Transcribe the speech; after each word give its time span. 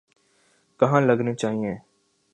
کہاں 0.79 1.01
لگنے 1.01 1.33
چاہئیں۔ 1.33 1.77